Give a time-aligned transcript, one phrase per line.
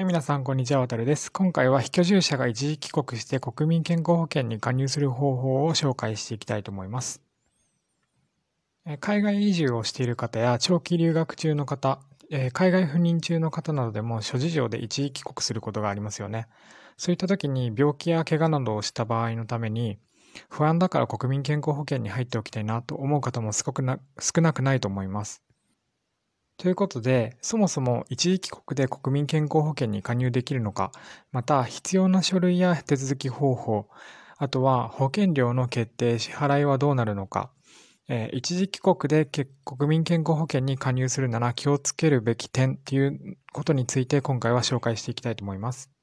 [0.00, 0.80] はい、皆さん、こんにちは。
[0.80, 1.30] わたるです。
[1.30, 7.20] 今回は非居住者が一時帰国して国民健康保険に加入する方法を紹介していきたいと思います。
[9.00, 12.00] 海外移住をしている方や長期留学中の方、
[12.54, 16.46] 海外赴任中の方などでも諸事情で一時帰国することがありますよね。
[16.96, 19.98] そういった時に病気や怪我などをした場合のために、
[20.48, 23.98] 不安だから国民健康保険に入っておきたいなと思う方も少な
[24.54, 25.42] くないと思います。
[26.60, 30.92] ということで、そもそも一時帰国で国民健康保険に加入できるのか、
[31.32, 33.88] また必要な書類や手続き方法、
[34.36, 37.50] あとは保険料の決定、支払いはどうなるのか、
[38.08, 45.99] えー、一時帰国で国民健康保険に加入するなら気をつけるべき点ということについて今回は紹介していきたいと思います。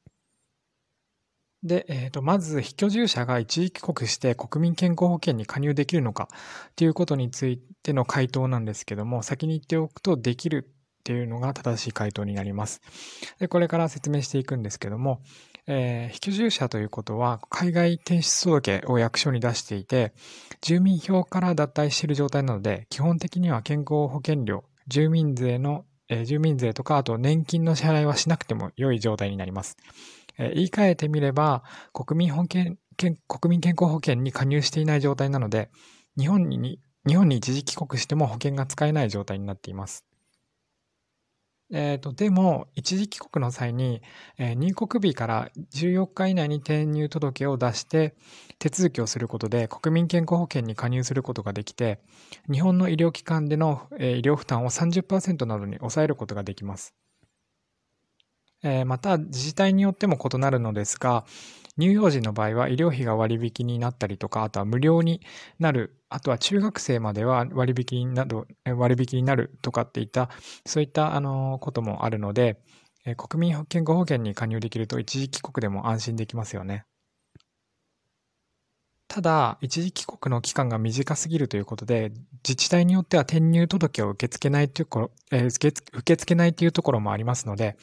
[1.68, 6.30] で、えー、とまず、非居住者が一時帰国して国民健康保険に加入できるのか
[6.76, 12.82] ということについての回答なんですけども、先に言っておくと、できるっていうのが正しい回答になります。
[13.40, 15.22] でこれから説明していくんですけども、
[15.68, 20.14] えー、非居住者ということは、海外転出届を役所に出していて、
[20.62, 29.78] 住民票から脱退している状態なので、基本的には健康保険料、住民税の、えー、住民税とか、あと年金の支払いはしなくても良い状態になります。
[30.38, 32.78] え言い換えてみれば、国民保険
[33.28, 35.70] 国民健康保険に加入していない状態なので、
[36.18, 40.04] 日本に日本に一時帰国しても保険が使えない状態になっています。
[41.70, 44.02] えーと、でも、一時帰国の際に、
[44.38, 48.16] えー、入国日から14日以内に転入届を出して
[48.58, 52.00] 手続きをすることで国民健康保険に加入することができて、
[52.52, 56.96] 日本の医療機関での、えー、医療負担を30%などに抑えることができます。
[58.64, 61.26] え、また自治体によっても異なるのですが、
[61.80, 65.22] 乳幼児の場合は医療費が割引になったりとか、あとは無料に
[65.60, 70.30] なる、あとは中学生までは割引など、割引になるとかっていった、
[70.66, 72.60] そういったあのこともあるので、
[73.18, 76.86] 国民健康保険に加入できると一時帰国でも安心できますよね。
[79.18, 82.12] ただ、一時帰国の期間が短すぎるということで、
[82.48, 85.72] 自治体によっては転入届を受け付けないというころ、えー、受
[86.04, 87.78] け付けないというところもありますので、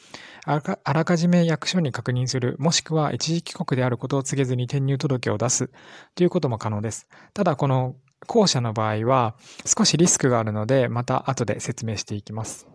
[0.45, 0.61] あ
[0.93, 5.71] らかじめ役所に確認する、もしくは一時帰国であることを告げずに転入届を出す
[6.15, 7.09] ということも可能です。
[7.33, 12.74] ただ、この後者の場合は少しリスクがあるので、また後で説明していきます。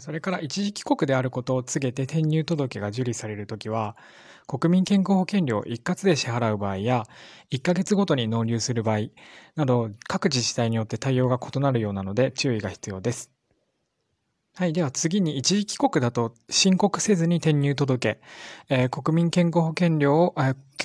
[0.00, 3.96] それから一時帰国であることを告げて転入届が受理されるときは、
[4.46, 7.04] 国民健康保険料一括で支払う場合や、
[7.50, 9.08] 1ヶ月ごとに納入する場合
[9.56, 13.41] など、各自治体によって対応が異なるようなので注意が必要です。
[14.54, 14.74] はい。
[14.74, 18.20] では次に一時帰国だと申告せずに転入届、
[18.68, 20.34] えー、国民健康保険料を、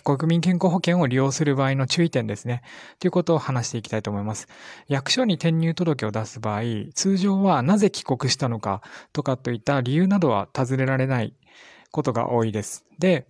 [0.06, 2.62] 国民健康保険を利用する場合の注意点ですね。
[3.00, 4.48] ということを話していきたいと思います。
[4.88, 6.62] 役所に転入届を出す場合、
[6.94, 11.34] 通常はなぜ帰国したのかとかといった理由などは尋ねられない
[11.92, 12.86] ことが多いです。
[13.00, 13.28] で、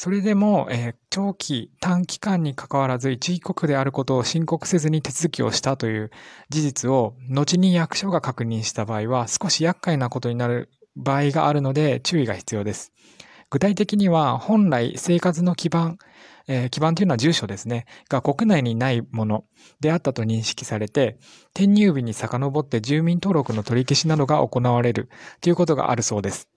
[0.00, 6.12] それでも、えー、長期、短期間に関わらず一時国であることを申告せずに手続きをしたという
[6.50, 12.92] 事実を後に役所が確認した場合は少し厄介なことになる場合があるので注意が必要です。
[13.50, 15.98] 具体的には本来生活の基盤、
[16.46, 19.46] えー、基盤というのは住所ですね、が国内にないもの
[19.80, 21.18] であったと認識されて、
[21.54, 25.08] 転入日に遡って住民登録の取り消しなどが行われる
[25.40, 26.48] ということがあるそうです。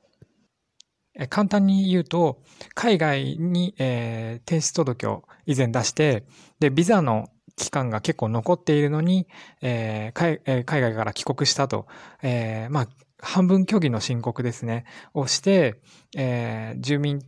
[1.30, 2.42] 簡単に言うと、
[2.74, 6.26] 海外に、えー、転出届を以前出して、
[6.60, 7.28] で、ビザの
[7.58, 9.28] 期間が結構残っているのに、
[9.62, 11.88] えー海えー、海外から帰国したと、
[12.22, 12.88] えー、まあ、
[13.20, 15.76] 半分虚偽の申告ですね、をして、
[16.18, 17.22] えー、住民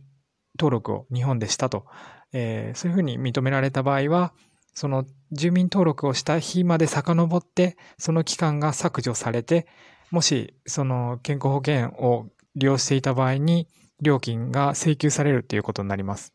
[0.58, 1.84] 登録を日本でしたと、
[2.32, 4.32] えー、そういうふうに認められた場合は、
[4.74, 9.68] その住民登録をした日まで遡って、その期間が削除されて、
[10.10, 13.68] もし、その健康保険を利用していた場合に
[14.00, 16.32] 料金が請求されるということになります。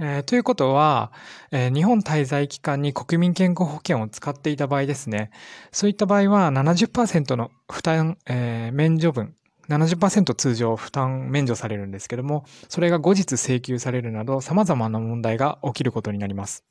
[0.00, 1.10] えー、ということは、
[1.50, 5.30] えー、日本滞在期間に国民健康保険を使っていた場合ですね。
[5.72, 9.34] そういった場合は70%の負担、えー、免除分、
[9.68, 16.64] 70%通常負担免除されるんですけども、それが後日請求されるなど様々な問題が起きることになります。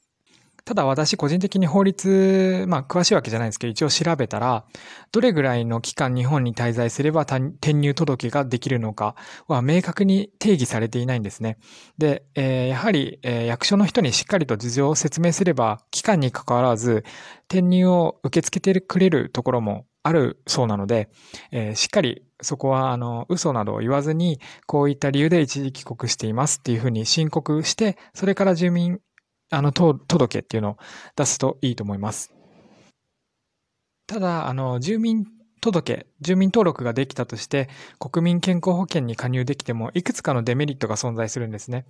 [0.67, 4.65] ただ私個人的に法律、まあ詳しいわけじゃないんですけど、一応調べたら、
[5.13, 9.15] どれぐらいの期間日本に滞在すれば転入届ができるのか
[9.47, 11.57] は明確に定義されていないんですね。
[11.97, 17.05] で、えー、やはり、えー、役所の人にしっかりと事情を説明すれば、期間に関わらず
[17.45, 21.09] 転入を受け付けてくれるところもあるそうなので、
[21.51, 28.99] えー、しっかりそこは、あの、嘘などを言わずに、こういった理由で一時帰国していますっていうふうに申告して、それから住民
[29.49, 30.77] あの、届けっていうのを
[31.15, 32.33] 出すといいと思います。
[34.07, 35.25] ただ、あの、住民
[35.61, 41.85] 届、住民登録ができたとして、国民健康保険に加入できても、いくつかのデメリットが存在するんですね。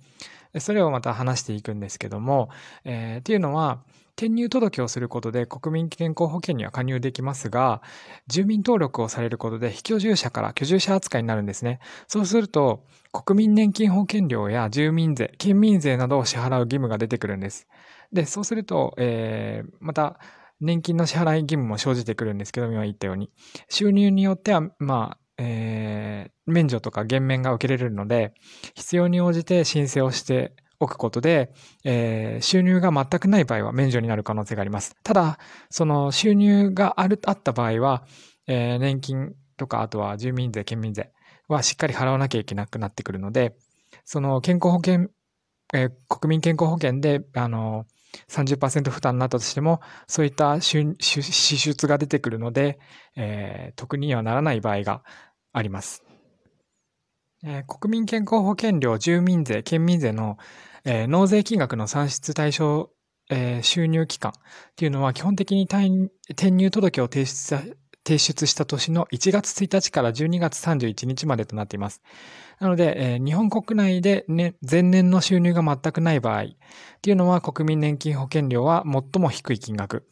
[0.58, 2.50] それをまた話していくんですけども、
[2.84, 3.82] えー、っていうのは、
[4.18, 7.82] 転入届をすることで国民健康保険には加入できますが、
[8.26, 11.78] 住民登録をされることで非居住者から居住者扱いになるんですね。
[12.08, 17.68] そうすると、国民年金保険料や住民税、県民税などを支払う義務が出てくるんです。
[18.12, 20.18] で、そうすると、えー、また、
[20.60, 23.30] 年金の支払い義務も生じてくるんですけど、今言ったように。
[23.68, 28.34] 収入によっては、まあ、えー、免除とか減免が受けれるので、
[28.74, 31.52] 必要に応じて申請をしておくことで、
[31.84, 34.94] えー、収入が全くない場合は免除になる可能性があります。
[35.02, 35.38] ただ、
[35.70, 38.04] その収入がある、あった場合は、
[38.46, 41.10] えー、年金とか、あとは住民税、県民税
[41.48, 43.56] はしっかり払わなきゃいけなくなってくるので、
[44.04, 45.08] その健康保険、
[45.74, 47.86] えー、国民健康保険で、あの、
[48.28, 52.78] 30%負担になったとしても、そういった支出が出てくるので、
[53.16, 55.02] えー、得にはならない場合が
[55.52, 56.07] あります。
[57.66, 60.38] 国民健康保険料、住民税、県民税の、
[60.84, 62.90] 納税金額の算出対象、
[63.62, 64.34] 収入期間っ
[64.76, 67.76] ていうのは基本的に転入届を提出
[68.08, 72.00] 提出した年の1月1日から12月31日までとなっています。
[72.58, 76.46] なので、えー、日本国内で、ね、前年の収入が全くない場合っ
[77.02, 80.08] ていうのは国民年金保険料は最も低い金額。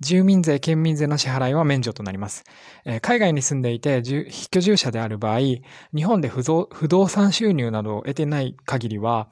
[0.00, 2.44] 住民税、県民税の支払いは免除となります。
[2.84, 5.62] えー、海外に住んでいて非居住者である場合、日
[6.04, 9.28] 本で不動産収入などを得てない限りは、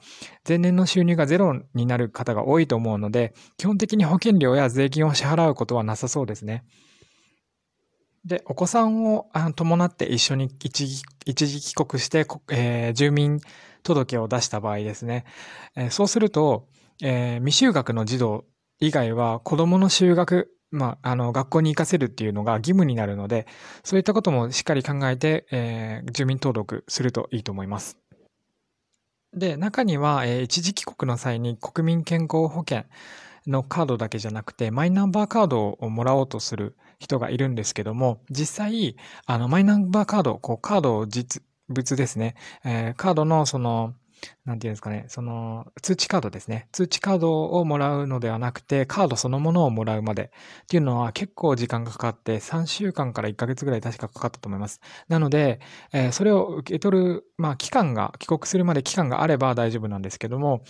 [0.47, 6.63] 前年の収入がゼロになる方が多いと思うので、基本的に保険料や税金を支払うことはなさそうですね。
[8.25, 13.39] で、お子さんを伴って一緒に一時帰国して、えー、住民
[13.83, 15.25] 届を出した場合ですね。
[15.75, 16.69] えー、そうすると、
[17.01, 18.45] えー、未就学の児童
[18.85, 23.45] 以外は子供の就学まあ、あの、学校に行かせるっていうのが義務になるので、
[23.83, 27.99] そういったこともしっかり考えて、えー、住民登録するといいと思います。
[29.33, 32.85] で、中には、えー、一時帰国の際に国民健康保険
[33.45, 38.95] のカードだけじゃなくて、マイナンバーカードをもらおうとする人がいるんですけども、実際、
[39.27, 43.93] あの、マイナンバーカード、こう、カードを実物ですね、えー、カードのその、
[44.45, 46.67] なんていうんですかね、その通知カードですね。
[46.71, 50.31] 通知カードをもらうのではなくて、カードそのものをもらうまで
[50.63, 54.81] っていうのは結構時間がかかって、3週間から1ヶ月ぐらい確かかかったと思います。
[55.07, 55.59] なので、
[55.91, 60.63] えー、それを受け取る、まあ、期間が、帰国するまで期間があれば大丈夫なんですけども、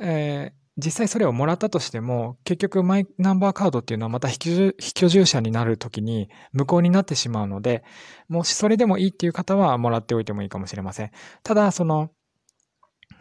[0.00, 7.84] えー実際それをもらったとしても、結局マイナンバーカードっていうのはまた非居住者になるときに無効になってしまうので、
[8.28, 11.10] もしそれでもいいっていう方はもらっておいてもいいかもしれません。
[11.42, 12.10] ただ、その、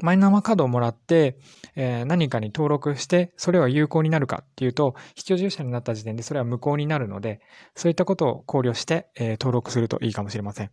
[0.04, 1.38] マイナンバーカードをもらって、
[1.76, 7.42] えー、何かに登録して、それは有効になるかっていうと、非居住者になった時点でそれは無効になるので、
[7.76, 10.72] そういったことを考慮して、えー、登録するといいかもしれません。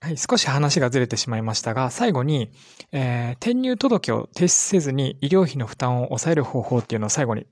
[0.00, 2.50] はい、少し話がずれてしまいましたが、最後に、
[2.92, 7.46] えー、転入届を提出せずに医療費の負担を抑える方法っていうのを最後に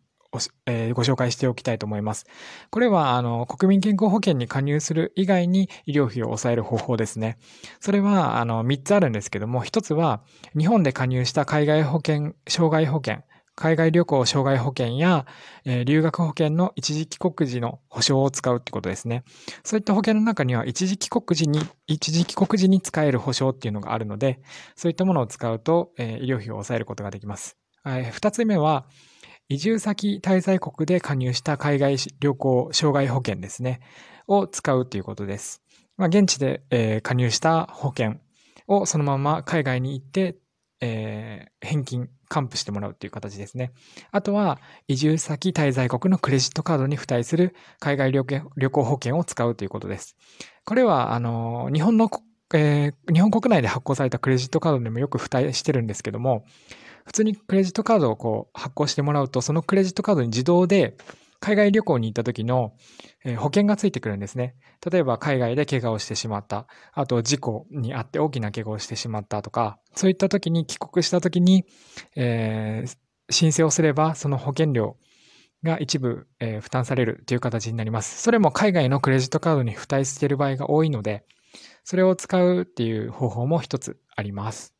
[0.66, 2.26] えー、ご紹介しておきたいと思います。
[2.70, 7.38] これは、あの、国民健康保険に加入する以外に医療費を抑える方法ですね。
[7.80, 10.22] それは、あの、3つあるんですけども、1つは、
[10.56, 13.22] 日本で加入した海外保険、障害保険、
[13.54, 15.26] 海外旅行障害保険や、
[15.64, 19.24] えー、留学保険の一時帰国時の保証を使うってことですね。
[19.62, 24.40] そういった保険の中には一時帰国時に、一時帰国時に使える保証っていうのがあるので、
[24.74, 27.58] そういったものを使うと、えー、医療費を抑えることができます。
[27.84, 28.86] えー、2つ目は、
[29.52, 33.80] 移住先滞在国で加入した海外旅行障害保険ですね、
[34.26, 35.62] を使うということです。
[35.98, 38.16] まあ、現地で、えー、加入した保険
[38.66, 40.36] をそのまま海外に行って、
[40.80, 43.72] えー、返金、還付してもらうという形ですね。
[44.10, 50.16] あとは、移住先滞在国のクレジットカードに付帯する海外旅行保険を使うということです。
[50.64, 52.10] これは、あの、日本の、
[52.54, 56.46] えー、日本国内で発行されたクレジットカードにもよく付帯してるんですけども、
[57.04, 60.96] 普通にクレジットカードをこう発行してもらうと、そのクレジットカードに自動で
[61.40, 62.72] 海外旅行に行った時の
[63.36, 64.54] 保険がついてくるんですね。
[64.88, 66.66] 例えば海外で怪我をしてしまった。
[66.92, 71.64] あと事故にあって大きな怪我をしてしまったとか、そういった時に帰国した時に、
[72.14, 72.96] えー、
[73.30, 74.96] 申請をすればその保険料
[75.64, 78.22] が一部、えー、負担されるという形になります。
[78.22, 81.24] それも海外のクレジットカードに付帯している場合が多いので、
[81.84, 84.74] それを使うっていう方法も一つあります。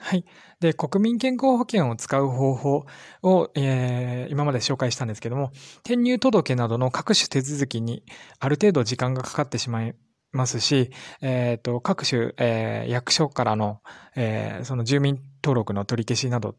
[0.00, 0.24] はい。
[0.60, 2.86] で、国民健康保険を使う方法
[3.22, 8.04] を、えー、今まで紹介したんですけども、転入届などの各種手続きに
[8.40, 9.94] ある程度時間がかかってしまい
[10.32, 13.80] ますし、えっ、ー、と、各種、えー、役所からの、
[14.16, 16.56] え、その住民登録の取り消しなど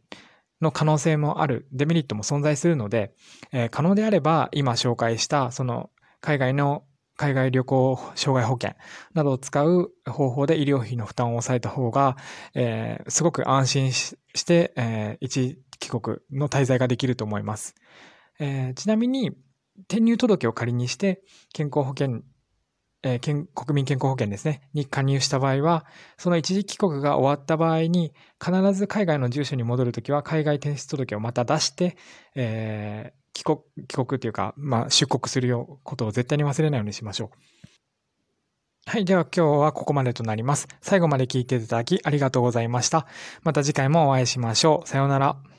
[0.61, 3.13] の可能性もある、デメリットも存在するので、
[3.51, 5.89] え、可能であれば、今紹介した、その、
[6.21, 6.85] 海外の
[7.17, 8.75] 海外旅行障害保険
[9.13, 12.17] などを使う方法で医療費の負担を抑えた方が、
[12.53, 17.75] えー、すごく安心して、えー、一帰国の滞在ができると思います。
[18.39, 19.31] えー、ちなみに、
[19.89, 21.21] 転入届を仮にして、
[21.53, 22.21] 健康保険、
[23.03, 25.85] えー、国民健康保険ですね、に加入した場合は、
[26.17, 31.97] その一時帰国が終わった場合に、必ず海外の住所に戻るときは、海外転出届をまた出して、
[32.35, 37.29] えー、帰国、帰国っていうか、まあ、出国するよことを絶対に忘れないようにしましょう。
[38.87, 39.03] はい。
[39.03, 40.67] では今日はここまでとなります。
[40.81, 43.07] 最後まで聞いていただきありがとうございました。
[43.43, 44.87] また次回もお会いしましょう。
[44.87, 45.54] さようなら。